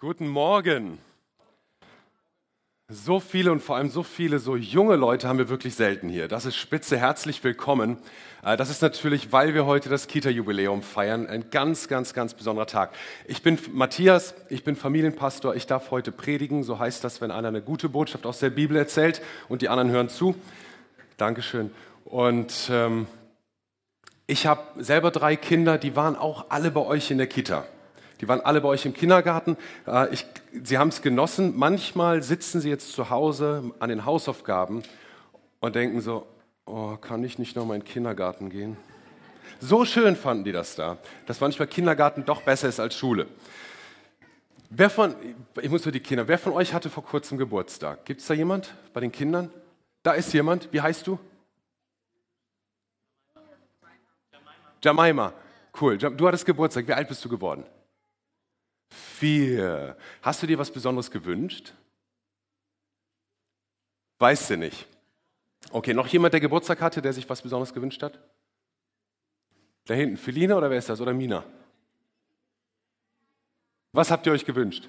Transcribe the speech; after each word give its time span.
Guten 0.00 0.28
Morgen. 0.28 0.98
So 2.88 3.20
viele 3.20 3.52
und 3.52 3.60
vor 3.60 3.76
allem 3.76 3.90
so 3.90 4.02
viele, 4.02 4.38
so 4.38 4.56
junge 4.56 4.96
Leute 4.96 5.28
haben 5.28 5.36
wir 5.36 5.50
wirklich 5.50 5.74
selten 5.74 6.08
hier. 6.08 6.26
Das 6.26 6.46
ist 6.46 6.56
spitze, 6.56 6.96
herzlich 6.96 7.44
willkommen. 7.44 7.98
Äh, 8.42 8.56
das 8.56 8.70
ist 8.70 8.80
natürlich, 8.80 9.30
weil 9.30 9.52
wir 9.52 9.66
heute 9.66 9.90
das 9.90 10.08
Kita-Jubiläum 10.08 10.80
feiern, 10.80 11.26
ein 11.26 11.50
ganz, 11.50 11.86
ganz, 11.86 12.14
ganz 12.14 12.32
besonderer 12.32 12.66
Tag. 12.66 12.94
Ich 13.26 13.42
bin 13.42 13.58
Matthias, 13.74 14.32
ich 14.48 14.64
bin 14.64 14.74
Familienpastor, 14.74 15.54
ich 15.54 15.66
darf 15.66 15.90
heute 15.90 16.12
predigen. 16.12 16.62
So 16.62 16.78
heißt 16.78 17.04
das, 17.04 17.20
wenn 17.20 17.30
einer 17.30 17.48
eine 17.48 17.60
gute 17.60 17.90
Botschaft 17.90 18.24
aus 18.24 18.38
der 18.38 18.48
Bibel 18.48 18.78
erzählt 18.78 19.20
und 19.50 19.60
die 19.60 19.68
anderen 19.68 19.90
hören 19.90 20.08
zu. 20.08 20.34
Dankeschön. 21.18 21.70
Und 22.06 22.70
ähm, 22.72 23.06
ich 24.26 24.46
habe 24.46 24.82
selber 24.82 25.10
drei 25.10 25.36
Kinder, 25.36 25.76
die 25.76 25.94
waren 25.94 26.16
auch 26.16 26.46
alle 26.48 26.70
bei 26.70 26.80
euch 26.80 27.10
in 27.10 27.18
der 27.18 27.26
Kita. 27.26 27.66
Die 28.20 28.28
waren 28.28 28.40
alle 28.40 28.60
bei 28.60 28.68
euch 28.68 28.84
im 28.84 28.92
Kindergarten. 28.92 29.56
Äh, 29.86 30.12
ich, 30.12 30.26
sie 30.62 30.78
haben 30.78 30.88
es 30.88 31.02
genossen. 31.02 31.54
Manchmal 31.56 32.22
sitzen 32.22 32.60
sie 32.60 32.68
jetzt 32.68 32.92
zu 32.92 33.10
Hause 33.10 33.72
an 33.78 33.88
den 33.88 34.04
Hausaufgaben 34.04 34.82
und 35.60 35.74
denken 35.74 36.00
so, 36.00 36.26
oh, 36.66 36.96
kann 36.96 37.24
ich 37.24 37.38
nicht 37.38 37.56
noch 37.56 37.64
mal 37.64 37.74
in 37.74 37.80
den 37.80 37.88
Kindergarten 37.88 38.50
gehen? 38.50 38.76
So 39.58 39.84
schön 39.84 40.16
fanden 40.16 40.44
die 40.44 40.52
das 40.52 40.74
da, 40.74 40.98
dass 41.26 41.40
manchmal 41.40 41.68
Kindergarten 41.68 42.24
doch 42.24 42.42
besser 42.42 42.68
ist 42.68 42.80
als 42.80 42.94
Schule. 42.94 43.26
Wer 44.70 44.88
von, 44.88 45.14
ich 45.60 45.68
muss 45.68 45.82
für 45.82 45.92
die 45.92 46.00
Kinder, 46.00 46.28
wer 46.28 46.38
von 46.38 46.52
euch 46.52 46.72
hatte 46.72 46.90
vor 46.90 47.04
kurzem 47.04 47.38
Geburtstag? 47.38 48.04
Gibt 48.04 48.20
es 48.20 48.26
da 48.26 48.34
jemand 48.34 48.72
bei 48.92 49.00
den 49.00 49.10
Kindern? 49.10 49.50
Da 50.02 50.12
ist 50.12 50.32
jemand. 50.32 50.72
Wie 50.72 50.80
heißt 50.80 51.06
du? 51.06 51.18
Jamaima. 54.82 55.32
Cool. 55.78 55.98
Du 55.98 56.26
hattest 56.26 56.46
Geburtstag. 56.46 56.86
Wie 56.86 56.92
alt 56.92 57.08
bist 57.08 57.22
du 57.24 57.28
geworden? 57.28 57.64
Vier. 58.90 59.96
Hast 60.22 60.42
du 60.42 60.46
dir 60.46 60.58
was 60.58 60.70
Besonderes 60.70 61.10
gewünscht? 61.10 61.72
Weißt 64.18 64.50
du 64.50 64.56
nicht. 64.56 64.86
Okay, 65.70 65.94
noch 65.94 66.06
jemand, 66.08 66.32
der 66.34 66.40
Geburtstag 66.40 66.80
hatte, 66.80 67.00
der 67.00 67.12
sich 67.12 67.28
was 67.28 67.42
Besonderes 67.42 67.72
gewünscht 67.72 68.02
hat? 68.02 68.18
Da 69.86 69.94
hinten, 69.94 70.16
Felina 70.16 70.56
oder 70.56 70.70
wer 70.70 70.78
ist 70.78 70.88
das? 70.88 71.00
Oder 71.00 71.12
Mina? 71.12 71.44
Was 73.92 74.10
habt 74.10 74.26
ihr 74.26 74.32
euch 74.32 74.44
gewünscht? 74.44 74.88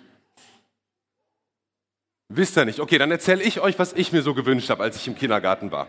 Wisst 2.30 2.58
ihr 2.58 2.66
nicht? 2.66 2.80
Okay, 2.80 2.98
dann 2.98 3.12
erzähle 3.12 3.44
ich 3.44 3.60
euch, 3.60 3.78
was 3.78 3.94
ich 3.94 4.12
mir 4.12 4.22
so 4.22 4.34
gewünscht 4.34 4.70
habe, 4.70 4.84
als 4.84 4.96
ich 4.96 5.08
im 5.08 5.16
Kindergarten 5.16 5.72
war. 5.72 5.88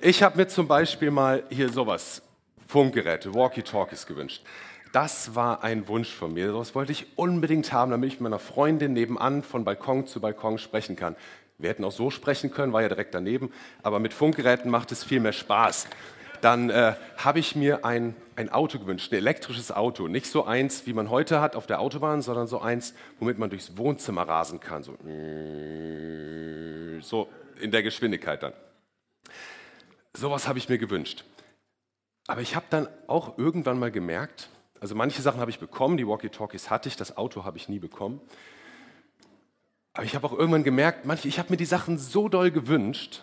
Ich 0.00 0.22
habe 0.22 0.36
mir 0.36 0.46
zum 0.46 0.68
Beispiel 0.68 1.10
mal 1.10 1.44
hier 1.48 1.68
sowas, 1.70 2.22
Funkgeräte, 2.68 3.34
Walkie-Talkies 3.34 4.06
gewünscht. 4.06 4.42
Das 4.92 5.34
war 5.34 5.64
ein 5.64 5.88
Wunsch 5.88 6.12
von 6.12 6.34
mir. 6.34 6.52
Das 6.52 6.74
wollte 6.74 6.92
ich 6.92 7.16
unbedingt 7.16 7.72
haben, 7.72 7.90
damit 7.90 8.08
ich 8.08 8.14
mit 8.20 8.24
meiner 8.24 8.38
Freundin 8.38 8.92
nebenan 8.92 9.42
von 9.42 9.64
Balkon 9.64 10.06
zu 10.06 10.20
Balkon 10.20 10.58
sprechen 10.58 10.96
kann. 10.96 11.16
Wir 11.56 11.70
hätten 11.70 11.84
auch 11.84 11.92
so 11.92 12.10
sprechen 12.10 12.50
können, 12.50 12.74
war 12.74 12.82
ja 12.82 12.88
direkt 12.88 13.14
daneben, 13.14 13.52
aber 13.82 14.00
mit 14.00 14.12
Funkgeräten 14.12 14.70
macht 14.70 14.92
es 14.92 15.02
viel 15.02 15.20
mehr 15.20 15.32
Spaß. 15.32 15.86
Dann 16.42 16.70
äh, 16.70 16.94
habe 17.16 17.38
ich 17.38 17.56
mir 17.56 17.84
ein, 17.84 18.16
ein 18.36 18.50
Auto 18.50 18.78
gewünscht, 18.80 19.12
ein 19.12 19.16
elektrisches 19.16 19.70
Auto. 19.70 20.08
Nicht 20.08 20.26
so 20.26 20.44
eins, 20.44 20.86
wie 20.86 20.92
man 20.92 21.08
heute 21.08 21.40
hat 21.40 21.56
auf 21.56 21.66
der 21.66 21.80
Autobahn, 21.80 22.20
sondern 22.20 22.46
so 22.46 22.60
eins, 22.60 22.94
womit 23.18 23.38
man 23.38 23.48
durchs 23.48 23.76
Wohnzimmer 23.78 24.28
rasen 24.28 24.60
kann. 24.60 24.82
So, 24.82 24.96
so 27.00 27.28
in 27.60 27.70
der 27.70 27.82
Geschwindigkeit 27.82 28.42
dann. 28.42 28.52
Sowas 30.14 30.48
habe 30.48 30.58
ich 30.58 30.68
mir 30.68 30.78
gewünscht. 30.78 31.24
Aber 32.26 32.40
ich 32.40 32.56
habe 32.56 32.66
dann 32.70 32.88
auch 33.06 33.38
irgendwann 33.38 33.78
mal 33.78 33.90
gemerkt, 33.90 34.50
also 34.82 34.96
manche 34.96 35.22
Sachen 35.22 35.40
habe 35.40 35.52
ich 35.52 35.60
bekommen, 35.60 35.96
die 35.96 36.08
Walkie-Talkies 36.08 36.68
hatte 36.68 36.88
ich, 36.88 36.96
das 36.96 37.16
Auto 37.16 37.44
habe 37.44 37.56
ich 37.56 37.68
nie 37.68 37.78
bekommen. 37.78 38.20
Aber 39.92 40.02
ich 40.02 40.16
habe 40.16 40.26
auch 40.26 40.32
irgendwann 40.32 40.64
gemerkt, 40.64 41.04
manche, 41.04 41.28
ich 41.28 41.38
habe 41.38 41.50
mir 41.50 41.56
die 41.56 41.66
Sachen 41.66 41.98
so 41.98 42.28
doll 42.28 42.50
gewünscht. 42.50 43.22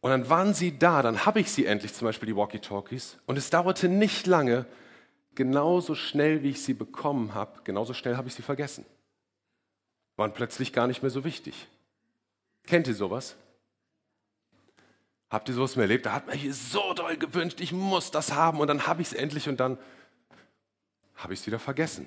Und 0.00 0.10
dann 0.10 0.30
waren 0.30 0.54
sie 0.54 0.78
da, 0.78 1.02
dann 1.02 1.26
habe 1.26 1.40
ich 1.40 1.52
sie 1.52 1.66
endlich, 1.66 1.92
zum 1.92 2.06
Beispiel 2.06 2.28
die 2.28 2.34
Walkie-Talkies. 2.34 3.18
Und 3.26 3.36
es 3.36 3.50
dauerte 3.50 3.90
nicht 3.90 4.26
lange, 4.26 4.64
genauso 5.34 5.94
schnell, 5.94 6.42
wie 6.42 6.50
ich 6.50 6.62
sie 6.62 6.72
bekommen 6.72 7.34
habe, 7.34 7.60
genauso 7.64 7.92
schnell 7.92 8.16
habe 8.16 8.28
ich 8.28 8.34
sie 8.34 8.40
vergessen. 8.40 8.86
Waren 10.16 10.32
plötzlich 10.32 10.72
gar 10.72 10.86
nicht 10.86 11.02
mehr 11.02 11.10
so 11.10 11.24
wichtig. 11.24 11.68
Kennt 12.66 12.86
ihr 12.86 12.94
sowas? 12.94 13.36
Habt 15.34 15.48
ihr 15.48 15.54
sowas 15.56 15.74
mal 15.74 15.82
erlebt? 15.82 16.06
Da 16.06 16.12
hat 16.12 16.28
man 16.28 16.38
sich 16.38 16.54
so 16.54 16.94
doll 16.94 17.16
gewünscht, 17.16 17.60
ich 17.60 17.72
muss 17.72 18.12
das 18.12 18.34
haben 18.34 18.60
und 18.60 18.68
dann 18.68 18.86
habe 18.86 19.02
ich 19.02 19.08
es 19.08 19.14
endlich 19.14 19.48
und 19.48 19.58
dann 19.58 19.78
habe 21.16 21.34
ich 21.34 21.40
es 21.40 21.46
wieder 21.48 21.58
vergessen. 21.58 22.06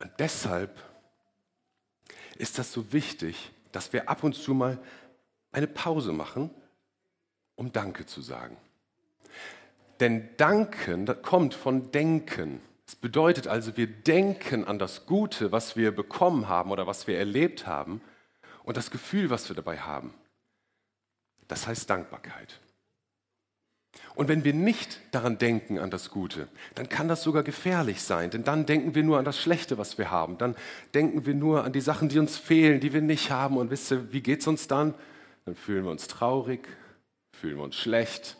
Und 0.00 0.10
deshalb 0.18 0.82
ist 2.36 2.58
das 2.58 2.72
so 2.72 2.92
wichtig, 2.92 3.52
dass 3.70 3.92
wir 3.92 4.08
ab 4.08 4.24
und 4.24 4.34
zu 4.34 4.54
mal 4.54 4.80
eine 5.52 5.68
Pause 5.68 6.10
machen, 6.10 6.50
um 7.54 7.72
Danke 7.72 8.04
zu 8.04 8.20
sagen. 8.20 8.56
Denn 10.00 10.30
Danken 10.36 11.06
kommt 11.22 11.54
von 11.54 11.92
Denken. 11.92 12.60
Es 12.88 12.96
bedeutet 12.96 13.46
also, 13.46 13.76
wir 13.76 13.86
denken 13.86 14.64
an 14.64 14.80
das 14.80 15.06
Gute, 15.06 15.52
was 15.52 15.76
wir 15.76 15.94
bekommen 15.94 16.48
haben 16.48 16.72
oder 16.72 16.88
was 16.88 17.06
wir 17.06 17.18
erlebt 17.18 17.68
haben 17.68 18.00
und 18.64 18.76
das 18.76 18.90
Gefühl, 18.90 19.30
was 19.30 19.48
wir 19.48 19.54
dabei 19.54 19.78
haben. 19.78 20.12
Das 21.48 21.66
heißt 21.66 21.88
Dankbarkeit. 21.88 22.60
Und 24.16 24.28
wenn 24.28 24.44
wir 24.44 24.54
nicht 24.54 25.00
daran 25.10 25.38
denken, 25.38 25.78
an 25.78 25.90
das 25.90 26.10
Gute, 26.10 26.48
dann 26.74 26.88
kann 26.88 27.08
das 27.08 27.22
sogar 27.22 27.42
gefährlich 27.42 28.02
sein, 28.02 28.30
denn 28.30 28.44
dann 28.44 28.66
denken 28.66 28.94
wir 28.94 29.02
nur 29.02 29.18
an 29.18 29.24
das 29.24 29.38
Schlechte, 29.38 29.76
was 29.76 29.98
wir 29.98 30.10
haben. 30.10 30.38
Dann 30.38 30.56
denken 30.94 31.26
wir 31.26 31.34
nur 31.34 31.64
an 31.64 31.72
die 31.72 31.80
Sachen, 31.80 32.08
die 32.08 32.18
uns 32.18 32.36
fehlen, 32.36 32.80
die 32.80 32.92
wir 32.92 33.02
nicht 33.02 33.30
haben. 33.30 33.56
Und 33.56 33.70
wisst 33.70 33.90
ihr, 33.90 34.12
wie 34.12 34.20
geht 34.20 34.40
es 34.40 34.46
uns 34.46 34.68
dann? 34.68 34.94
Dann 35.44 35.56
fühlen 35.56 35.84
wir 35.84 35.90
uns 35.90 36.06
traurig, 36.06 36.68
fühlen 37.32 37.56
wir 37.56 37.64
uns 37.64 37.76
schlecht. 37.76 38.36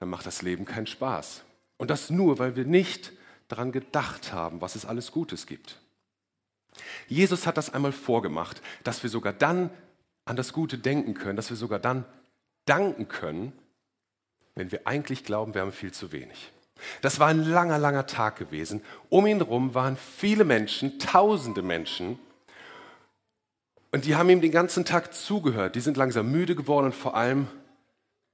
Dann 0.00 0.08
macht 0.08 0.26
das 0.26 0.42
Leben 0.42 0.64
keinen 0.64 0.86
Spaß. 0.86 1.44
Und 1.76 1.90
das 1.90 2.10
nur, 2.10 2.38
weil 2.38 2.56
wir 2.56 2.64
nicht 2.64 3.12
daran 3.48 3.72
gedacht 3.72 4.32
haben, 4.32 4.60
was 4.60 4.74
es 4.74 4.84
alles 4.84 5.12
Gutes 5.12 5.46
gibt. 5.46 5.80
Jesus 7.08 7.46
hat 7.46 7.56
das 7.56 7.72
einmal 7.72 7.92
vorgemacht, 7.92 8.62
dass 8.84 9.02
wir 9.02 9.10
sogar 9.10 9.32
dann 9.32 9.70
an 10.28 10.36
das 10.36 10.52
Gute 10.52 10.78
denken 10.78 11.14
können, 11.14 11.36
dass 11.36 11.50
wir 11.50 11.56
sogar 11.56 11.78
dann 11.78 12.04
danken 12.66 13.08
können, 13.08 13.52
wenn 14.54 14.70
wir 14.70 14.86
eigentlich 14.86 15.24
glauben, 15.24 15.54
wir 15.54 15.62
haben 15.62 15.72
viel 15.72 15.92
zu 15.92 16.12
wenig. 16.12 16.52
Das 17.00 17.18
war 17.18 17.28
ein 17.28 17.42
langer, 17.44 17.78
langer 17.78 18.06
Tag 18.06 18.36
gewesen. 18.36 18.82
Um 19.08 19.26
ihn 19.26 19.38
herum 19.38 19.74
waren 19.74 19.96
viele 19.96 20.44
Menschen, 20.44 20.98
tausende 20.98 21.62
Menschen. 21.62 22.18
Und 23.90 24.04
die 24.04 24.16
haben 24.16 24.28
ihm 24.28 24.40
den 24.40 24.52
ganzen 24.52 24.84
Tag 24.84 25.14
zugehört. 25.14 25.74
Die 25.74 25.80
sind 25.80 25.96
langsam 25.96 26.30
müde 26.30 26.54
geworden 26.54 26.86
und 26.86 26.94
vor 26.94 27.16
allem, 27.16 27.48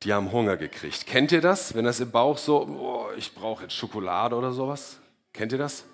die 0.02 0.12
haben 0.12 0.32
Hunger 0.32 0.56
gekriegt. 0.56 1.06
Kennt 1.06 1.30
ihr 1.32 1.40
das? 1.40 1.74
Wenn 1.74 1.84
das 1.84 2.00
im 2.00 2.10
Bauch 2.10 2.38
so, 2.38 2.66
oh, 2.66 3.06
ich 3.16 3.34
brauche 3.34 3.62
jetzt 3.62 3.74
Schokolade 3.74 4.34
oder 4.34 4.52
sowas? 4.52 4.98
Kennt 5.32 5.52
ihr 5.52 5.58
das? 5.58 5.84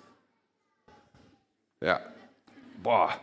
Ja. 1.79 2.01
Boah, 2.81 3.19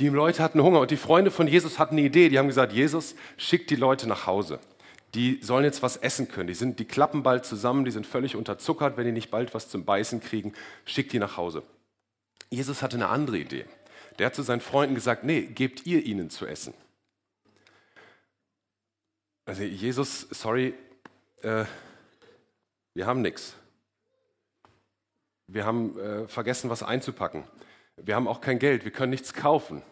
die 0.00 0.08
Leute 0.08 0.42
hatten 0.42 0.62
Hunger 0.62 0.80
und 0.80 0.90
die 0.90 0.96
Freunde 0.96 1.30
von 1.30 1.46
Jesus 1.46 1.78
hatten 1.78 1.96
eine 1.96 2.06
Idee. 2.06 2.30
Die 2.30 2.38
haben 2.38 2.48
gesagt, 2.48 2.72
Jesus, 2.72 3.14
schickt 3.36 3.68
die 3.70 3.76
Leute 3.76 4.08
nach 4.08 4.26
Hause. 4.26 4.58
Die 5.14 5.40
sollen 5.42 5.64
jetzt 5.64 5.82
was 5.82 5.98
essen 5.98 6.28
können. 6.28 6.46
Die, 6.46 6.54
sind, 6.54 6.78
die 6.78 6.86
klappen 6.86 7.22
bald 7.22 7.44
zusammen, 7.44 7.84
die 7.84 7.90
sind 7.90 8.06
völlig 8.06 8.34
unterzuckert. 8.34 8.96
Wenn 8.96 9.04
die 9.04 9.12
nicht 9.12 9.30
bald 9.30 9.52
was 9.52 9.68
zum 9.68 9.84
Beißen 9.84 10.20
kriegen, 10.20 10.54
schickt 10.86 11.12
die 11.12 11.18
nach 11.18 11.36
Hause. 11.36 11.62
Jesus 12.48 12.82
hatte 12.82 12.96
eine 12.96 13.08
andere 13.08 13.38
Idee. 13.38 13.66
Der 14.18 14.26
hat 14.26 14.34
zu 14.34 14.42
seinen 14.42 14.60
Freunden 14.60 14.94
gesagt, 14.94 15.22
nee, 15.22 15.42
gebt 15.42 15.86
ihr 15.86 16.04
ihnen 16.04 16.30
zu 16.30 16.46
essen. 16.46 16.72
Also 19.44 19.62
Jesus, 19.62 20.28
sorry, 20.30 20.74
äh, 21.42 21.64
wir 22.94 23.06
haben 23.06 23.20
nichts. 23.20 23.54
Wir 25.46 25.66
haben 25.66 25.98
äh, 25.98 26.28
vergessen, 26.28 26.70
was 26.70 26.82
einzupacken. 26.82 27.44
Wir 27.96 28.14
haben 28.14 28.28
auch 28.28 28.40
kein 28.40 28.58
Geld, 28.58 28.84
wir 28.84 28.92
können 28.92 29.10
nichts 29.10 29.34
kaufen. 29.34 29.82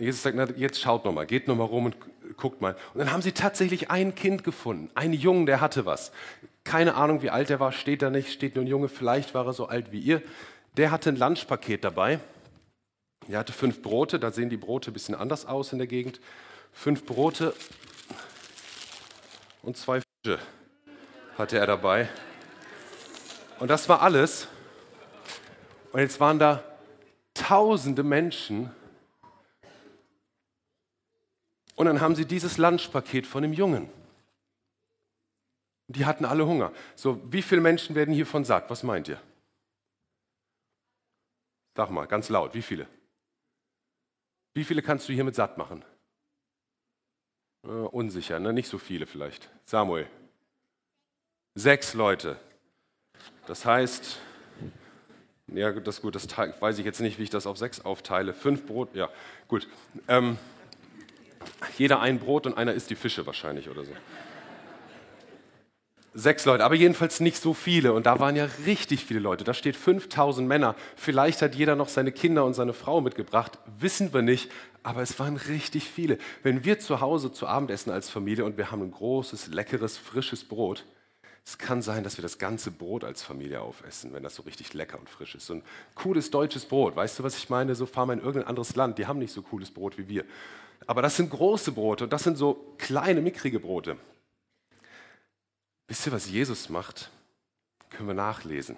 Jesus 0.00 0.22
sagt, 0.22 0.36
na, 0.36 0.48
jetzt 0.56 0.80
schaut 0.80 1.04
noch 1.04 1.12
mal, 1.12 1.26
geht 1.26 1.46
noch 1.46 1.56
mal 1.56 1.64
rum 1.64 1.84
und 1.86 1.96
guckt 2.36 2.60
mal. 2.60 2.74
Und 2.94 3.00
dann 3.00 3.12
haben 3.12 3.22
sie 3.22 3.32
tatsächlich 3.32 3.90
ein 3.90 4.14
Kind 4.14 4.44
gefunden, 4.44 4.90
einen 4.94 5.12
Jungen, 5.12 5.46
der 5.46 5.60
hatte 5.60 5.84
was. 5.86 6.10
Keine 6.64 6.94
Ahnung, 6.94 7.22
wie 7.22 7.30
alt 7.30 7.50
er 7.50 7.60
war, 7.60 7.72
steht 7.72 8.02
da 8.02 8.10
nicht, 8.10 8.32
steht 8.32 8.54
nur 8.54 8.64
ein 8.64 8.68
Junge, 8.68 8.88
vielleicht 8.88 9.34
war 9.34 9.46
er 9.46 9.52
so 9.52 9.66
alt 9.66 9.92
wie 9.92 10.00
ihr. 10.00 10.22
Der 10.76 10.90
hatte 10.90 11.10
ein 11.10 11.16
Lunchpaket 11.16 11.84
dabei. 11.84 12.20
Er 13.28 13.40
hatte 13.40 13.52
fünf 13.52 13.82
Brote, 13.82 14.18
da 14.18 14.32
sehen 14.32 14.48
die 14.48 14.56
Brote 14.56 14.90
ein 14.90 14.94
bisschen 14.94 15.14
anders 15.14 15.44
aus 15.46 15.72
in 15.72 15.78
der 15.78 15.86
Gegend. 15.86 16.20
Fünf 16.72 17.04
Brote 17.04 17.54
und 19.62 19.76
zwei 19.76 20.00
Fische 20.00 20.38
hatte 21.36 21.58
er 21.58 21.66
dabei. 21.66 22.08
Und 23.58 23.68
das 23.68 23.88
war 23.88 24.00
alles. 24.00 24.48
Und 25.92 26.00
jetzt 26.00 26.18
waren 26.20 26.38
da 26.38 26.62
tausende 27.34 28.02
Menschen. 28.02 28.70
Und 31.80 31.86
dann 31.86 32.02
haben 32.02 32.14
sie 32.14 32.26
dieses 32.26 32.58
Lunchpaket 32.58 33.26
von 33.26 33.42
dem 33.42 33.54
Jungen. 33.54 33.88
Die 35.88 36.04
hatten 36.04 36.26
alle 36.26 36.46
Hunger. 36.46 36.74
So, 36.94 37.18
wie 37.32 37.40
viele 37.40 37.62
Menschen 37.62 37.94
werden 37.94 38.12
hiervon 38.12 38.44
satt? 38.44 38.68
Was 38.68 38.82
meint 38.82 39.08
ihr? 39.08 39.18
Sag 41.74 41.88
mal, 41.88 42.04
ganz 42.04 42.28
laut, 42.28 42.52
wie 42.52 42.60
viele? 42.60 42.86
Wie 44.52 44.62
viele 44.64 44.82
kannst 44.82 45.08
du 45.08 45.14
hiermit 45.14 45.34
satt 45.34 45.56
machen? 45.56 45.82
Äh, 47.64 47.68
unsicher, 47.68 48.38
ne? 48.40 48.52
nicht 48.52 48.68
so 48.68 48.76
viele 48.76 49.06
vielleicht. 49.06 49.48
Samuel. 49.64 50.06
Sechs 51.54 51.94
Leute. 51.94 52.38
Das 53.46 53.64
heißt, 53.64 54.18
ja, 55.46 55.72
das 55.72 56.02
gut, 56.02 56.14
das 56.14 56.28
weiß 56.36 56.78
ich 56.78 56.84
jetzt 56.84 57.00
nicht, 57.00 57.18
wie 57.18 57.22
ich 57.22 57.30
das 57.30 57.46
auf 57.46 57.56
sechs 57.56 57.80
aufteile. 57.80 58.34
Fünf 58.34 58.66
Brot, 58.66 58.94
ja, 58.94 59.08
gut. 59.48 59.66
Ähm, 60.08 60.36
jeder 61.78 62.00
ein 62.00 62.18
Brot 62.18 62.46
und 62.46 62.56
einer 62.56 62.74
isst 62.74 62.90
die 62.90 62.94
Fische 62.94 63.26
wahrscheinlich 63.26 63.68
oder 63.68 63.84
so. 63.84 63.92
Sechs 66.12 66.44
Leute, 66.44 66.64
aber 66.64 66.74
jedenfalls 66.74 67.20
nicht 67.20 67.36
so 67.36 67.54
viele. 67.54 67.92
Und 67.92 68.04
da 68.04 68.18
waren 68.18 68.34
ja 68.34 68.48
richtig 68.66 69.04
viele 69.04 69.20
Leute. 69.20 69.44
Da 69.44 69.54
steht 69.54 69.76
5000 69.76 70.46
Männer. 70.46 70.74
Vielleicht 70.96 71.40
hat 71.40 71.54
jeder 71.54 71.76
noch 71.76 71.88
seine 71.88 72.10
Kinder 72.10 72.44
und 72.44 72.54
seine 72.54 72.72
Frau 72.72 73.00
mitgebracht. 73.00 73.58
Wissen 73.78 74.12
wir 74.12 74.22
nicht. 74.22 74.50
Aber 74.82 75.02
es 75.02 75.18
waren 75.20 75.36
richtig 75.36 75.84
viele. 75.84 76.18
Wenn 76.42 76.64
wir 76.64 76.80
zu 76.80 77.00
Hause 77.00 77.32
zu 77.32 77.46
Abend 77.46 77.70
essen 77.70 77.90
als 77.90 78.10
Familie 78.10 78.44
und 78.44 78.56
wir 78.56 78.72
haben 78.72 78.82
ein 78.82 78.90
großes, 78.90 79.48
leckeres, 79.48 79.98
frisches 79.98 80.44
Brot, 80.44 80.84
es 81.44 81.58
kann 81.58 81.82
sein, 81.82 82.04
dass 82.04 82.16
wir 82.16 82.22
das 82.22 82.38
ganze 82.38 82.70
Brot 82.70 83.02
als 83.02 83.22
Familie 83.22 83.60
aufessen, 83.62 84.12
wenn 84.12 84.22
das 84.22 84.34
so 84.34 84.42
richtig 84.42 84.74
lecker 84.74 84.98
und 84.98 85.08
frisch 85.08 85.34
ist. 85.34 85.46
So 85.46 85.54
ein 85.54 85.62
cooles 85.94 86.30
deutsches 86.30 86.66
Brot. 86.66 86.96
Weißt 86.96 87.18
du, 87.18 87.22
was 87.22 87.36
ich 87.36 87.48
meine? 87.48 87.74
So 87.74 87.86
fahren 87.86 88.08
wir 88.08 88.12
in 88.14 88.20
irgendein 88.20 88.48
anderes 88.48 88.76
Land. 88.76 88.98
Die 88.98 89.06
haben 89.06 89.18
nicht 89.18 89.32
so 89.32 89.42
cooles 89.42 89.70
Brot 89.70 89.98
wie 89.98 90.08
wir. 90.08 90.24
Aber 90.86 91.02
das 91.02 91.16
sind 91.16 91.30
große 91.30 91.72
Brote 91.72 92.04
und 92.04 92.12
das 92.12 92.24
sind 92.24 92.36
so 92.36 92.74
kleine, 92.78 93.20
mickrige 93.20 93.60
Brote. 93.60 93.96
Wisst 95.88 96.06
ihr, 96.06 96.12
was 96.12 96.30
Jesus 96.30 96.68
macht? 96.68 97.10
Können 97.90 98.08
wir 98.08 98.14
nachlesen. 98.14 98.76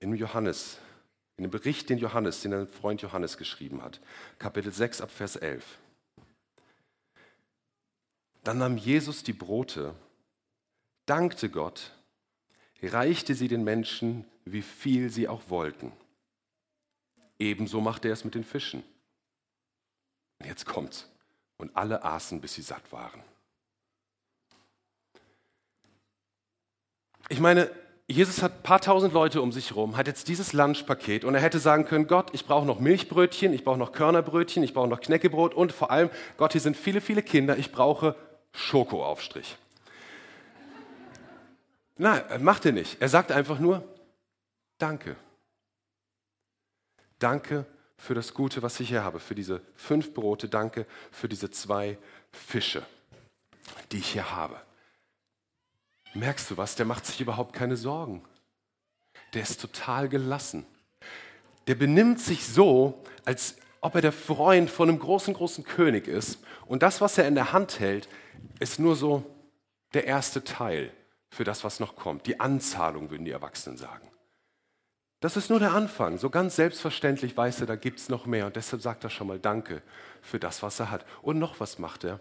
In 0.00 0.14
Johannes, 0.14 0.78
in 1.36 1.44
dem 1.44 1.50
Bericht, 1.50 1.90
den 1.90 1.98
Johannes, 1.98 2.40
den 2.40 2.54
ein 2.54 2.68
Freund 2.68 3.02
Johannes 3.02 3.36
geschrieben 3.36 3.82
hat, 3.82 4.00
Kapitel 4.38 4.72
6 4.72 5.00
ab 5.00 5.10
Vers 5.10 5.36
11. 5.36 5.64
Dann 8.44 8.58
nahm 8.58 8.78
Jesus 8.78 9.22
die 9.22 9.32
Brote, 9.32 9.94
dankte 11.08 11.50
Gott, 11.50 11.92
reichte 12.82 13.34
sie 13.34 13.48
den 13.48 13.64
Menschen, 13.64 14.24
wie 14.44 14.62
viel 14.62 15.10
sie 15.10 15.28
auch 15.28 15.42
wollten. 15.48 15.92
Ebenso 17.38 17.80
machte 17.80 18.08
er 18.08 18.14
es 18.14 18.24
mit 18.24 18.34
den 18.34 18.44
Fischen. 18.44 18.82
Und 20.38 20.46
jetzt 20.46 20.66
kommt's. 20.66 21.08
Und 21.56 21.76
alle 21.76 22.04
aßen, 22.04 22.40
bis 22.40 22.54
sie 22.54 22.62
satt 22.62 22.92
waren. 22.92 23.22
Ich 27.28 27.40
meine, 27.40 27.70
Jesus 28.06 28.42
hat 28.42 28.52
ein 28.52 28.62
paar 28.62 28.80
tausend 28.80 29.12
Leute 29.12 29.42
um 29.42 29.52
sich 29.52 29.70
herum, 29.70 29.96
hat 29.96 30.06
jetzt 30.06 30.28
dieses 30.28 30.54
Lunchpaket 30.54 31.24
und 31.24 31.34
er 31.34 31.42
hätte 31.42 31.58
sagen 31.58 31.84
können, 31.84 32.06
Gott, 32.06 32.30
ich 32.32 32.46
brauche 32.46 32.64
noch 32.64 32.80
Milchbrötchen, 32.80 33.52
ich 33.52 33.64
brauche 33.64 33.76
noch 33.76 33.92
Körnerbrötchen, 33.92 34.62
ich 34.62 34.72
brauche 34.72 34.88
noch 34.88 35.00
Knäckebrot 35.00 35.52
und 35.52 35.72
vor 35.72 35.90
allem, 35.90 36.08
Gott, 36.38 36.52
hier 36.52 36.60
sind 36.62 36.76
viele, 36.76 37.02
viele 37.02 37.22
Kinder, 37.22 37.58
ich 37.58 37.70
brauche 37.70 38.16
Schokoaufstrich. 38.52 39.58
Nein, 41.98 42.22
macht 42.42 42.64
er 42.64 42.72
nicht. 42.72 43.00
Er 43.02 43.08
sagt 43.08 43.32
einfach 43.32 43.58
nur, 43.58 43.82
danke. 44.78 45.16
Danke 47.18 47.66
für 47.96 48.14
das 48.14 48.32
Gute, 48.32 48.62
was 48.62 48.78
ich 48.78 48.88
hier 48.88 49.02
habe, 49.02 49.18
für 49.18 49.34
diese 49.34 49.60
fünf 49.74 50.14
Brote, 50.14 50.48
danke 50.48 50.86
für 51.10 51.28
diese 51.28 51.50
zwei 51.50 51.98
Fische, 52.30 52.86
die 53.90 53.98
ich 53.98 54.12
hier 54.12 54.30
habe. 54.30 54.60
Merkst 56.14 56.50
du 56.50 56.56
was? 56.56 56.76
Der 56.76 56.86
macht 56.86 57.04
sich 57.04 57.20
überhaupt 57.20 57.52
keine 57.52 57.76
Sorgen. 57.76 58.24
Der 59.34 59.42
ist 59.42 59.60
total 59.60 60.08
gelassen. 60.08 60.64
Der 61.66 61.74
benimmt 61.74 62.20
sich 62.20 62.46
so, 62.46 63.02
als 63.24 63.56
ob 63.80 63.96
er 63.96 64.00
der 64.00 64.12
Freund 64.12 64.70
von 64.70 64.88
einem 64.88 65.00
großen, 65.00 65.34
großen 65.34 65.64
König 65.64 66.06
ist. 66.06 66.38
Und 66.66 66.82
das, 66.82 67.00
was 67.00 67.18
er 67.18 67.26
in 67.26 67.34
der 67.34 67.52
Hand 67.52 67.80
hält, 67.80 68.08
ist 68.60 68.78
nur 68.78 68.94
so 68.94 69.24
der 69.92 70.06
erste 70.06 70.44
Teil 70.44 70.92
für 71.30 71.44
das, 71.44 71.64
was 71.64 71.80
noch 71.80 71.96
kommt. 71.96 72.26
Die 72.26 72.40
Anzahlung, 72.40 73.10
würden 73.10 73.24
die 73.24 73.30
Erwachsenen 73.30 73.76
sagen. 73.76 74.08
Das 75.20 75.36
ist 75.36 75.50
nur 75.50 75.58
der 75.58 75.72
Anfang. 75.72 76.16
So 76.18 76.30
ganz 76.30 76.56
selbstverständlich 76.56 77.36
weiß 77.36 77.60
er, 77.60 77.66
da 77.66 77.76
gibt 77.76 77.98
es 77.98 78.08
noch 78.08 78.26
mehr. 78.26 78.46
Und 78.46 78.56
deshalb 78.56 78.82
sagt 78.82 79.04
er 79.04 79.10
schon 79.10 79.26
mal 79.26 79.40
Danke 79.40 79.82
für 80.22 80.38
das, 80.38 80.62
was 80.62 80.78
er 80.78 80.90
hat. 80.90 81.04
Und 81.22 81.38
noch 81.38 81.60
was 81.60 81.78
macht 81.78 82.04
er? 82.04 82.20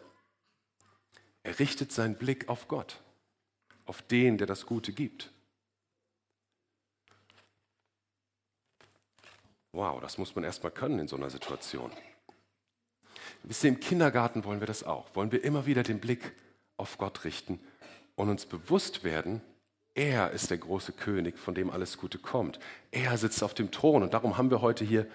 Er 1.44 1.60
richtet 1.60 1.92
seinen 1.92 2.16
Blick 2.16 2.50
auf 2.50 2.68
Gott, 2.68 3.02
auf 3.86 4.02
den, 4.02 4.38
der 4.38 4.48
das 4.48 4.66
Gute 4.66 4.92
gibt. 4.92 5.32
Wow, 9.72 10.02
das 10.02 10.18
muss 10.18 10.34
man 10.36 10.44
erstmal 10.44 10.72
können 10.72 10.98
in 10.98 11.08
so 11.08 11.16
einer 11.16 11.30
Situation. 11.30 11.92
Wisst 13.44 13.64
ihr, 13.64 13.70
im 13.70 13.80
Kindergarten 13.80 14.44
wollen 14.44 14.60
wir 14.60 14.68
das 14.68 14.84
auch. 14.84 15.16
Wollen 15.16 15.32
wir 15.32 15.44
immer 15.44 15.68
wieder 15.68 15.84
den 15.84 16.00
Blick 16.00 16.34
auf 16.78 16.98
Gott 16.98 17.24
richten 17.24 17.60
und 18.18 18.30
uns 18.30 18.46
bewusst 18.46 19.06
werden, 19.06 19.42
er 19.94 20.32
ist 20.32 20.50
der 20.50 20.58
große 20.58 20.92
König, 20.92 21.40
von 21.40 21.56
dem 21.56 21.72
alles 21.72 21.98
Gute 21.98 22.18
kommt. 22.18 22.60
Er 22.92 23.18
sitzt 23.18 23.42
auf 23.42 23.54
dem 23.54 23.72
Thron 23.72 24.04
und 24.04 24.14
darum 24.14 24.38
haben 24.38 24.52
wir 24.52 24.62
heute 24.62 24.84
hier 24.84 25.08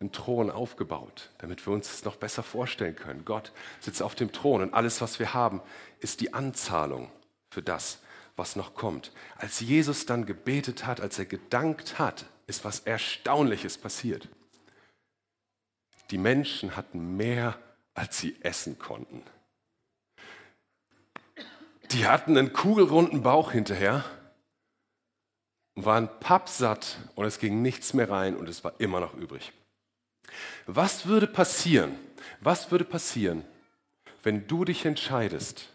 einen 0.00 0.12
Thron 0.12 0.50
aufgebaut, 0.50 1.30
damit 1.38 1.64
wir 1.66 1.72
uns 1.72 1.92
es 1.92 2.04
noch 2.04 2.16
besser 2.16 2.42
vorstellen 2.42 2.96
können. 2.96 3.24
Gott 3.24 3.52
sitzt 3.80 4.02
auf 4.02 4.14
dem 4.14 4.32
Thron 4.32 4.62
und 4.62 4.74
alles, 4.74 5.00
was 5.00 5.18
wir 5.18 5.34
haben, 5.34 5.62
ist 6.00 6.20
die 6.20 6.34
Anzahlung 6.34 7.10
für 7.48 7.62
das, 7.62 8.00
was 8.36 8.56
noch 8.56 8.74
kommt. 8.74 9.12
Als 9.36 9.60
Jesus 9.60 10.04
dann 10.04 10.26
gebetet 10.26 10.84
hat, 10.84 11.00
als 11.00 11.18
er 11.18 11.26
gedankt 11.26 11.98
hat, 11.98 12.26
ist 12.46 12.64
was 12.64 12.80
Erstaunliches 12.80 13.78
passiert. 13.78 14.28
Die 16.10 16.18
Menschen 16.18 16.76
hatten 16.76 17.16
mehr, 17.16 17.58
als 17.94 18.18
sie 18.18 18.36
essen 18.40 18.78
konnten. 18.78 19.22
Die 21.92 22.06
hatten 22.06 22.38
einen 22.38 22.52
kugelrunden 22.52 23.22
Bauch 23.22 23.52
hinterher 23.52 24.04
und 25.74 25.84
waren 25.84 26.08
pappsatt 26.20 26.96
und 27.14 27.26
es 27.26 27.38
ging 27.38 27.60
nichts 27.60 27.92
mehr 27.92 28.08
rein 28.08 28.36
und 28.36 28.48
es 28.48 28.64
war 28.64 28.74
immer 28.78 29.00
noch 29.00 29.14
übrig. 29.14 29.52
Was 30.66 31.06
würde 31.06 31.26
passieren? 31.26 31.98
Was 32.40 32.70
würde 32.70 32.84
passieren, 32.84 33.44
wenn 34.22 34.46
du 34.46 34.64
dich 34.64 34.86
entscheidest, 34.86 35.68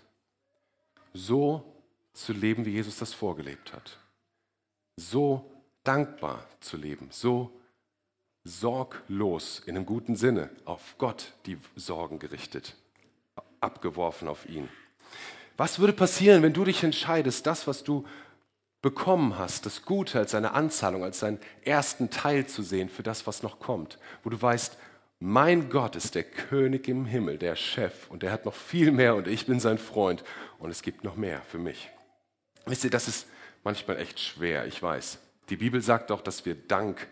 so 1.14 1.64
zu 2.14 2.34
leben, 2.34 2.66
wie 2.66 2.72
Jesus 2.72 2.98
das 2.98 3.14
vorgelebt 3.14 3.74
hat? 3.74 4.00
So 4.96 5.52
dankbar 5.84 6.46
zu 6.62 6.78
leben, 6.78 7.10
so 7.12 7.52
sorglos 8.44 9.62
in 9.66 9.76
einem 9.76 9.86
guten 9.86 10.16
Sinne 10.16 10.50
auf 10.66 10.96
Gott 10.98 11.34
die 11.46 11.58
Sorgen 11.76 12.18
gerichtet, 12.18 12.76
abgeworfen 13.60 14.28
auf 14.28 14.48
ihn. 14.48 14.70
Was 15.58 15.80
würde 15.80 15.94
passieren, 15.94 16.44
wenn 16.44 16.54
du 16.54 16.64
dich 16.64 16.84
entscheidest, 16.84 17.46
das, 17.48 17.68
was 17.68 17.84
du 17.84 18.06
bekommen 18.82 19.38
hast, 19.38 19.66
das 19.66 19.84
Gute 19.84 20.20
als 20.20 20.36
eine 20.36 20.54
Anzahlung, 20.54 21.04
als 21.04 21.24
einen 21.24 21.40
ersten 21.64 22.12
Teil 22.12 22.46
zu 22.46 22.62
sehen 22.62 22.90
für 22.90 23.04
das, 23.04 23.26
was 23.26 23.44
noch 23.44 23.60
kommt, 23.60 23.98
wo 24.24 24.30
du 24.30 24.40
weißt, 24.40 24.78
mein 25.20 25.72
Gott 25.72 25.96
ist 25.96 26.14
der 26.14 26.24
König 26.24 26.88
im 26.88 27.06
Himmel, 27.06 27.40
der 27.40 27.56
Chef 27.56 28.10
und 28.10 28.22
der 28.22 28.32
hat 28.32 28.46
noch 28.46 28.54
viel 28.54 28.92
mehr 28.92 29.16
und 29.16 29.28
ich 29.28 29.48
bin 29.48 29.60
sein 29.60 29.80
Freund 29.80 30.24
und 30.60 30.70
es 30.70 30.84
gibt 30.84 31.04
noch 31.04 31.16
mehr 31.16 31.42
für 31.42 31.58
mich. 31.58 31.90
Wisst 32.68 32.84
ihr, 32.84 32.92
das 32.92 33.08
ist 33.08 33.28
manchmal 33.64 33.98
echt 33.98 34.20
schwer, 34.20 34.68
ich 34.68 34.82
weiß. 34.82 35.18
Die 35.50 35.58
Bibel 35.58 35.82
sagt 35.82 36.12
auch, 36.12 36.22
dass 36.22 36.46
wir 36.46 36.54
Dank 36.54 37.08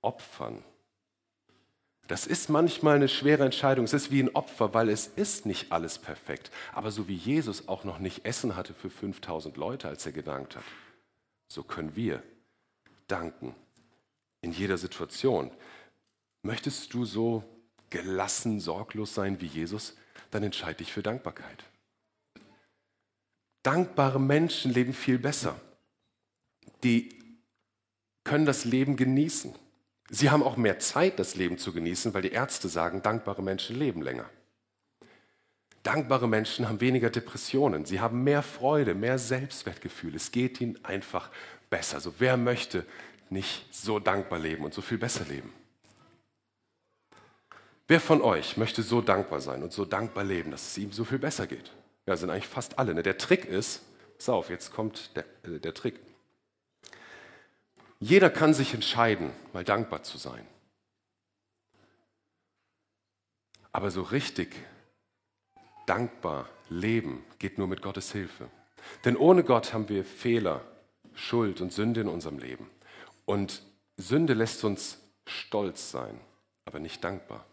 opfern. 0.00 0.64
Das 2.08 2.26
ist 2.26 2.48
manchmal 2.48 2.96
eine 2.96 3.08
schwere 3.08 3.44
Entscheidung. 3.44 3.84
Es 3.84 3.92
ist 3.92 4.10
wie 4.10 4.22
ein 4.22 4.34
Opfer, 4.34 4.74
weil 4.74 4.88
es 4.88 5.08
ist 5.08 5.44
nicht 5.44 5.72
alles 5.72 5.98
perfekt. 5.98 6.50
Aber 6.72 6.90
so 6.90 7.08
wie 7.08 7.16
Jesus 7.16 7.68
auch 7.68 7.84
noch 7.84 7.98
nicht 7.98 8.24
Essen 8.24 8.54
hatte 8.54 8.74
für 8.74 8.90
5000 8.90 9.56
Leute, 9.56 9.88
als 9.88 10.06
er 10.06 10.12
gedankt 10.12 10.56
hat, 10.56 10.64
so 11.48 11.62
können 11.62 11.96
wir 11.96 12.22
danken 13.08 13.54
in 14.40 14.52
jeder 14.52 14.78
Situation. 14.78 15.50
Möchtest 16.42 16.94
du 16.94 17.04
so 17.04 17.42
gelassen, 17.90 18.60
sorglos 18.60 19.14
sein 19.14 19.40
wie 19.40 19.46
Jesus, 19.46 19.96
dann 20.30 20.42
entscheide 20.42 20.78
dich 20.78 20.92
für 20.92 21.02
Dankbarkeit. 21.02 21.64
Dankbare 23.62 24.20
Menschen 24.20 24.72
leben 24.72 24.92
viel 24.92 25.18
besser. 25.18 25.60
Die 26.84 27.18
können 28.22 28.46
das 28.46 28.64
Leben 28.64 28.96
genießen. 28.96 29.54
Sie 30.10 30.30
haben 30.30 30.42
auch 30.42 30.56
mehr 30.56 30.78
Zeit, 30.78 31.18
das 31.18 31.34
Leben 31.34 31.58
zu 31.58 31.72
genießen, 31.72 32.14
weil 32.14 32.22
die 32.22 32.32
Ärzte 32.32 32.68
sagen, 32.68 33.02
dankbare 33.02 33.42
Menschen 33.42 33.78
leben 33.78 34.02
länger. 34.02 34.28
Dankbare 35.82 36.28
Menschen 36.28 36.68
haben 36.68 36.80
weniger 36.80 37.10
Depressionen, 37.10 37.84
sie 37.84 38.00
haben 38.00 38.24
mehr 38.24 38.42
Freude, 38.42 38.94
mehr 38.94 39.18
Selbstwertgefühl. 39.18 40.16
Es 40.16 40.32
geht 40.32 40.60
ihnen 40.60 40.84
einfach 40.84 41.30
besser. 41.70 42.00
So 42.00 42.14
wer 42.18 42.36
möchte 42.36 42.84
nicht 43.30 43.66
so 43.72 43.98
dankbar 43.98 44.38
leben 44.38 44.64
und 44.64 44.74
so 44.74 44.82
viel 44.82 44.98
besser 44.98 45.24
leben? 45.24 45.52
Wer 47.88 48.00
von 48.00 48.20
euch 48.20 48.56
möchte 48.56 48.82
so 48.82 49.00
dankbar 49.00 49.40
sein 49.40 49.62
und 49.62 49.72
so 49.72 49.84
dankbar 49.84 50.24
leben, 50.24 50.50
dass 50.50 50.70
es 50.70 50.78
ihm 50.78 50.90
so 50.90 51.04
viel 51.04 51.20
besser 51.20 51.46
geht? 51.46 51.70
Ja, 52.06 52.16
sind 52.16 52.30
eigentlich 52.30 52.48
fast 52.48 52.78
alle. 52.78 52.94
Ne? 52.94 53.02
Der 53.02 53.16
Trick 53.16 53.44
ist, 53.44 53.82
pass 54.18 54.28
auf, 54.28 54.50
jetzt 54.50 54.72
kommt 54.72 55.16
der, 55.16 55.24
äh, 55.44 55.60
der 55.60 55.72
Trick. 55.72 56.00
Jeder 57.98 58.30
kann 58.30 58.54
sich 58.54 58.74
entscheiden, 58.74 59.32
mal 59.52 59.64
dankbar 59.64 60.02
zu 60.02 60.18
sein. 60.18 60.46
Aber 63.72 63.90
so 63.90 64.02
richtig 64.02 64.54
dankbar 65.86 66.48
leben 66.68 67.24
geht 67.38 67.58
nur 67.58 67.68
mit 67.68 67.82
Gottes 67.82 68.12
Hilfe. 68.12 68.48
Denn 69.04 69.16
ohne 69.16 69.44
Gott 69.44 69.72
haben 69.72 69.88
wir 69.88 70.04
Fehler, 70.04 70.62
Schuld 71.14 71.60
und 71.60 71.72
Sünde 71.72 72.02
in 72.02 72.08
unserem 72.08 72.38
Leben. 72.38 72.70
Und 73.24 73.62
Sünde 73.96 74.34
lässt 74.34 74.64
uns 74.64 74.98
stolz 75.26 75.90
sein, 75.90 76.20
aber 76.64 76.78
nicht 76.78 77.02
dankbar. 77.02 77.44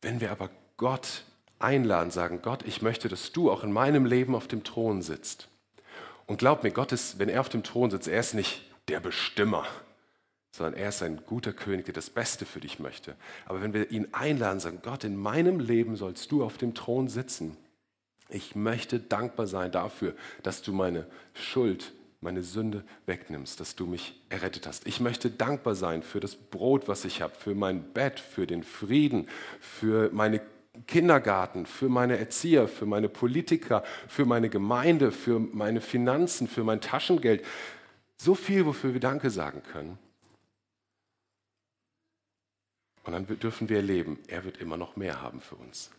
Wenn 0.00 0.20
wir 0.20 0.30
aber 0.30 0.50
Gott 0.76 1.24
einladen, 1.58 2.10
sagen, 2.10 2.40
Gott, 2.42 2.62
ich 2.64 2.82
möchte, 2.82 3.08
dass 3.08 3.32
du 3.32 3.50
auch 3.50 3.64
in 3.64 3.72
meinem 3.72 4.06
Leben 4.06 4.34
auf 4.34 4.48
dem 4.48 4.64
Thron 4.64 5.02
sitzt. 5.02 5.48
Und 6.28 6.36
glaub 6.36 6.62
mir, 6.62 6.70
Gott 6.70 6.92
ist, 6.92 7.18
wenn 7.18 7.30
er 7.30 7.40
auf 7.40 7.48
dem 7.48 7.62
Thron 7.62 7.90
sitzt, 7.90 8.06
er 8.06 8.20
ist 8.20 8.34
nicht 8.34 8.62
der 8.88 9.00
Bestimmer, 9.00 9.66
sondern 10.50 10.74
er 10.74 10.90
ist 10.90 11.02
ein 11.02 11.22
guter 11.24 11.54
König, 11.54 11.86
der 11.86 11.94
das 11.94 12.10
Beste 12.10 12.44
für 12.44 12.60
dich 12.60 12.78
möchte. 12.78 13.16
Aber 13.46 13.62
wenn 13.62 13.72
wir 13.72 13.90
ihn 13.90 14.08
einladen, 14.12 14.60
sagen, 14.60 14.80
Gott, 14.82 15.04
in 15.04 15.16
meinem 15.16 15.58
Leben 15.58 15.96
sollst 15.96 16.30
du 16.30 16.44
auf 16.44 16.58
dem 16.58 16.74
Thron 16.74 17.08
sitzen. 17.08 17.56
Ich 18.28 18.54
möchte 18.54 19.00
dankbar 19.00 19.46
sein 19.46 19.72
dafür, 19.72 20.14
dass 20.42 20.60
du 20.60 20.74
meine 20.74 21.06
Schuld, 21.32 21.92
meine 22.20 22.42
Sünde 22.42 22.84
wegnimmst, 23.06 23.58
dass 23.58 23.74
du 23.74 23.86
mich 23.86 24.20
errettet 24.28 24.66
hast. 24.66 24.86
Ich 24.86 25.00
möchte 25.00 25.30
dankbar 25.30 25.74
sein 25.74 26.02
für 26.02 26.20
das 26.20 26.36
Brot, 26.36 26.88
was 26.88 27.06
ich 27.06 27.22
habe, 27.22 27.34
für 27.36 27.54
mein 27.54 27.94
Bett, 27.94 28.20
für 28.20 28.46
den 28.46 28.64
Frieden, 28.64 29.28
für 29.60 30.10
meine 30.12 30.42
Kindergarten, 30.86 31.66
für 31.66 31.88
meine 31.88 32.18
Erzieher, 32.18 32.68
für 32.68 32.86
meine 32.86 33.08
Politiker, 33.08 33.84
für 34.06 34.24
meine 34.24 34.48
Gemeinde, 34.48 35.12
für 35.12 35.38
meine 35.38 35.80
Finanzen, 35.80 36.48
für 36.48 36.64
mein 36.64 36.80
Taschengeld. 36.80 37.44
So 38.16 38.34
viel, 38.34 38.66
wofür 38.66 38.92
wir 38.92 39.00
Danke 39.00 39.30
sagen 39.30 39.62
können. 39.62 39.98
Und 43.04 43.12
dann 43.12 43.26
dürfen 43.38 43.68
wir 43.68 43.76
erleben, 43.76 44.18
er 44.26 44.44
wird 44.44 44.58
immer 44.58 44.76
noch 44.76 44.96
mehr 44.96 45.22
haben 45.22 45.40
für 45.40 45.54
uns. 45.54 45.90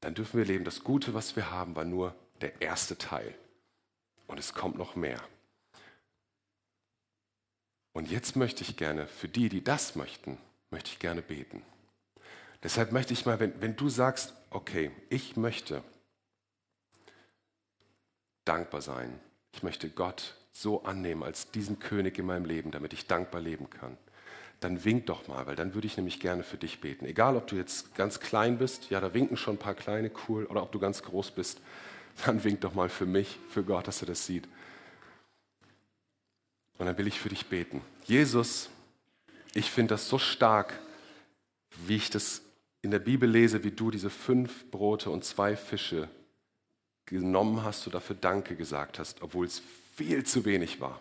Dann 0.00 0.14
dürfen 0.14 0.34
wir 0.34 0.46
erleben, 0.46 0.64
das 0.64 0.82
Gute, 0.82 1.12
was 1.12 1.36
wir 1.36 1.50
haben, 1.50 1.76
war 1.76 1.84
nur 1.84 2.14
der 2.40 2.62
erste 2.62 2.96
Teil. 2.96 3.34
Und 4.26 4.38
es 4.38 4.54
kommt 4.54 4.78
noch 4.78 4.96
mehr. 4.96 5.20
Und 7.92 8.10
jetzt 8.10 8.36
möchte 8.36 8.62
ich 8.62 8.76
gerne, 8.76 9.06
für 9.06 9.28
die, 9.28 9.48
die 9.48 9.62
das 9.62 9.96
möchten, 9.96 10.38
möchte 10.70 10.90
ich 10.90 10.98
gerne 10.98 11.20
beten. 11.20 11.62
Deshalb 12.62 12.92
möchte 12.92 13.12
ich 13.12 13.24
mal, 13.24 13.38
wenn, 13.40 13.60
wenn 13.60 13.76
du 13.76 13.88
sagst, 13.88 14.34
okay, 14.50 14.90
ich 15.10 15.36
möchte 15.36 15.82
dankbar 18.44 18.82
sein, 18.82 19.20
ich 19.52 19.62
möchte 19.62 19.88
Gott 19.90 20.34
so 20.52 20.82
annehmen 20.82 21.22
als 21.22 21.50
diesen 21.50 21.78
König 21.78 22.18
in 22.18 22.26
meinem 22.26 22.44
Leben, 22.44 22.70
damit 22.70 22.92
ich 22.92 23.06
dankbar 23.06 23.40
leben 23.40 23.70
kann, 23.70 23.96
dann 24.60 24.84
wink 24.84 25.06
doch 25.06 25.28
mal, 25.28 25.46
weil 25.46 25.54
dann 25.54 25.74
würde 25.74 25.86
ich 25.86 25.96
nämlich 25.96 26.18
gerne 26.18 26.42
für 26.42 26.56
dich 26.56 26.80
beten. 26.80 27.04
Egal, 27.04 27.36
ob 27.36 27.46
du 27.46 27.54
jetzt 27.54 27.94
ganz 27.94 28.18
klein 28.18 28.58
bist, 28.58 28.90
ja, 28.90 29.00
da 29.00 29.14
winken 29.14 29.36
schon 29.36 29.54
ein 29.54 29.58
paar 29.58 29.74
kleine, 29.74 30.10
cool, 30.26 30.46
oder 30.46 30.62
ob 30.62 30.72
du 30.72 30.80
ganz 30.80 31.02
groß 31.02 31.30
bist, 31.30 31.60
dann 32.26 32.42
wink 32.42 32.62
doch 32.62 32.74
mal 32.74 32.88
für 32.88 33.06
mich, 33.06 33.38
für 33.50 33.62
Gott, 33.62 33.86
dass 33.86 34.02
er 34.02 34.06
das 34.06 34.26
sieht. 34.26 34.48
Und 36.78 36.86
dann 36.86 36.98
will 36.98 37.06
ich 37.06 37.20
für 37.20 37.28
dich 37.28 37.46
beten. 37.46 37.82
Jesus, 38.04 38.70
ich 39.54 39.70
finde 39.70 39.94
das 39.94 40.08
so 40.08 40.18
stark, 40.18 40.78
wie 41.86 41.96
ich 41.96 42.10
das 42.10 42.42
in 42.82 42.90
der 42.90 42.98
Bibel 42.98 43.28
lese, 43.28 43.64
wie 43.64 43.70
du 43.70 43.90
diese 43.90 44.10
fünf 44.10 44.70
Brote 44.70 45.10
und 45.10 45.24
zwei 45.24 45.56
Fische 45.56 46.08
genommen 47.06 47.64
hast 47.64 47.86
und 47.86 47.94
dafür 47.94 48.16
Danke 48.16 48.54
gesagt 48.54 48.98
hast, 48.98 49.22
obwohl 49.22 49.46
es 49.46 49.62
viel 49.96 50.24
zu 50.24 50.44
wenig 50.44 50.80
war. 50.80 51.00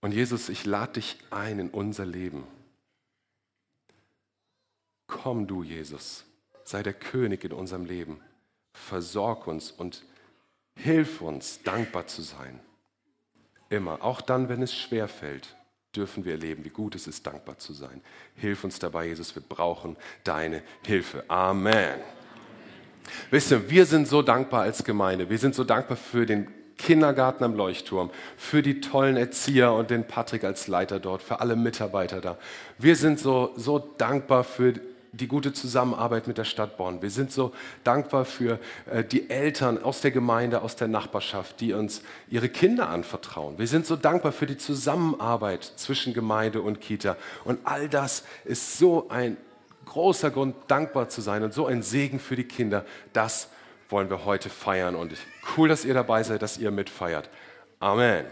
Und 0.00 0.12
Jesus, 0.12 0.48
ich 0.48 0.64
lade 0.64 0.94
dich 0.94 1.18
ein 1.30 1.58
in 1.58 1.70
unser 1.70 2.06
Leben. 2.06 2.46
Komm 5.06 5.46
du, 5.46 5.62
Jesus, 5.62 6.24
sei 6.64 6.82
der 6.82 6.94
König 6.94 7.44
in 7.44 7.52
unserem 7.52 7.84
Leben. 7.84 8.20
Versorg 8.72 9.46
uns 9.46 9.70
und 9.70 10.04
hilf 10.74 11.20
uns, 11.20 11.62
dankbar 11.62 12.06
zu 12.06 12.22
sein. 12.22 12.60
Immer, 13.68 14.02
auch 14.02 14.20
dann, 14.20 14.48
wenn 14.48 14.62
es 14.62 14.74
schwer 14.74 15.08
fällt 15.08 15.54
dürfen 15.94 16.24
wir 16.24 16.32
erleben, 16.32 16.64
wie 16.64 16.70
gut 16.70 16.94
es 16.94 17.06
ist, 17.06 17.26
dankbar 17.26 17.58
zu 17.58 17.72
sein. 17.72 18.00
Hilf 18.36 18.64
uns 18.64 18.78
dabei, 18.78 19.06
Jesus, 19.06 19.34
wir 19.34 19.42
brauchen 19.42 19.96
deine 20.24 20.62
Hilfe. 20.84 21.24
Amen. 21.28 21.98
Wisst 23.30 23.50
ihr, 23.50 23.68
wir 23.70 23.86
sind 23.86 24.06
so 24.06 24.22
dankbar 24.22 24.62
als 24.62 24.84
Gemeinde. 24.84 25.30
Wir 25.30 25.38
sind 25.38 25.54
so 25.54 25.64
dankbar 25.64 25.96
für 25.96 26.26
den 26.26 26.48
Kindergarten 26.76 27.44
am 27.44 27.54
Leuchtturm, 27.54 28.10
für 28.36 28.62
die 28.62 28.80
tollen 28.80 29.16
Erzieher 29.16 29.72
und 29.72 29.90
den 29.90 30.06
Patrick 30.06 30.44
als 30.44 30.66
Leiter 30.66 30.98
dort, 30.98 31.22
für 31.22 31.40
alle 31.40 31.54
Mitarbeiter 31.56 32.20
da. 32.20 32.38
Wir 32.78 32.96
sind 32.96 33.18
so, 33.18 33.52
so 33.56 33.78
dankbar 33.78 34.44
für 34.44 34.74
die 35.12 35.26
gute 35.26 35.52
Zusammenarbeit 35.52 36.26
mit 36.26 36.38
der 36.38 36.44
Stadt 36.44 36.76
Bonn. 36.76 37.02
Wir 37.02 37.10
sind 37.10 37.32
so 37.32 37.52
dankbar 37.84 38.24
für 38.24 38.58
äh, 38.90 39.04
die 39.04 39.28
Eltern 39.30 39.82
aus 39.82 40.00
der 40.00 40.10
Gemeinde, 40.10 40.62
aus 40.62 40.76
der 40.76 40.88
Nachbarschaft, 40.88 41.60
die 41.60 41.72
uns 41.72 42.02
ihre 42.28 42.48
Kinder 42.48 42.88
anvertrauen. 42.88 43.58
Wir 43.58 43.66
sind 43.66 43.86
so 43.86 43.96
dankbar 43.96 44.32
für 44.32 44.46
die 44.46 44.56
Zusammenarbeit 44.56 45.64
zwischen 45.76 46.14
Gemeinde 46.14 46.62
und 46.62 46.80
Kita. 46.80 47.16
Und 47.44 47.58
all 47.64 47.88
das 47.88 48.24
ist 48.44 48.78
so 48.78 49.08
ein 49.08 49.36
großer 49.86 50.30
Grund, 50.30 50.54
dankbar 50.68 51.08
zu 51.08 51.20
sein 51.20 51.42
und 51.42 51.52
so 51.52 51.66
ein 51.66 51.82
Segen 51.82 52.20
für 52.20 52.36
die 52.36 52.44
Kinder. 52.44 52.84
Das 53.12 53.48
wollen 53.88 54.08
wir 54.08 54.24
heute 54.24 54.48
feiern. 54.48 54.94
Und 54.94 55.12
cool, 55.56 55.68
dass 55.68 55.84
ihr 55.84 55.94
dabei 55.94 56.22
seid, 56.22 56.42
dass 56.42 56.58
ihr 56.58 56.70
mitfeiert. 56.70 57.28
Amen. 57.80 58.24